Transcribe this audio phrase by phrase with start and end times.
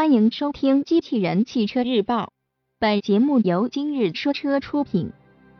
[0.00, 2.22] 欢迎收听《机器人汽车日报》，
[2.78, 5.12] 本节目由今日说车出品。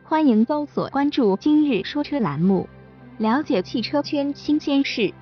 [0.03, 2.67] 欢迎搜索关注“今日说车”栏目，
[3.19, 5.13] 了解汽车圈新鲜事。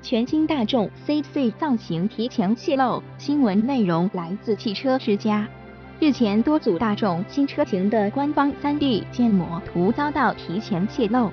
[0.00, 5.48] 全新大众 CC 造型提前泄露，新闻内容来自汽车之家。
[5.98, 11.32] 日前，多组大众新车型的官方 3D 建模图遭到提前泄露，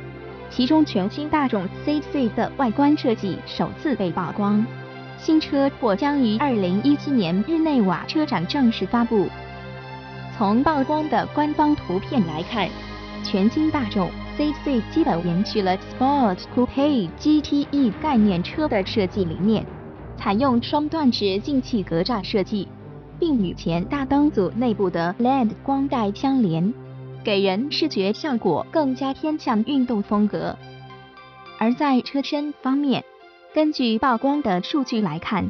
[0.50, 4.66] 其中全新大众 CC 的外观设计首次被曝光。
[5.18, 9.28] 新车或将于二零一七年日内瓦车展正式发布。
[10.38, 12.70] 从曝光的官方图片来看，
[13.24, 19.66] 全新大众 CC 基本延续了 Sport Coupe GTE 概念车的设计理念，
[20.16, 22.68] 采用双段式进气格栅设计，
[23.20, 26.72] 并与前大灯组内部的 LED 光带相连，
[27.24, 30.56] 给人视觉效果更加偏向运动风格。
[31.58, 33.04] 而在车身方面，
[33.54, 35.50] 根据曝光的数据来看，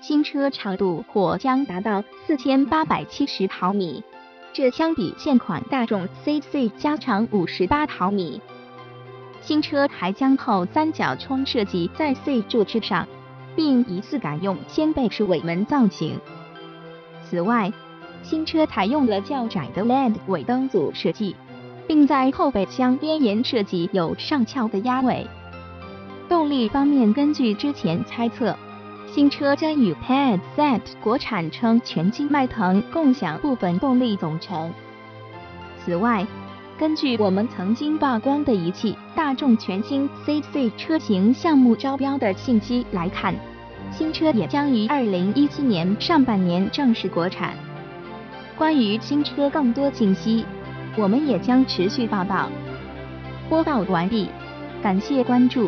[0.00, 4.04] 新车长度或将达到四千八百七十毫米，
[4.52, 8.40] 这相比现款大众 CC 加长五十八毫米。
[9.40, 13.08] 新车还将后三角窗设计在 C 柱之上，
[13.56, 16.20] 并疑似改用掀背式尾门造型。
[17.24, 17.72] 此外，
[18.22, 21.34] 新车采用了较窄的 LED 尾灯组设计，
[21.88, 25.26] 并在后备箱边沿设计有上翘的压尾。
[26.28, 28.54] 动力方面，根据之前猜测，
[29.06, 34.70] 新车将与 PADZ 国产称全新迈腾共享部分动力总成。
[35.82, 36.26] 此外，
[36.78, 43.34] 根据我们曾经曝光的一汽大众全新 CC 车型项目招标的信息来看，
[43.90, 47.54] 新车也将于二零一七年上半年正式国产。
[48.54, 50.44] 关于新车更多信息，
[50.94, 52.50] 我们也将持续报道。
[53.48, 54.28] 播报完毕，
[54.82, 55.66] 感谢关注。